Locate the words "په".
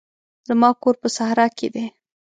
1.01-1.07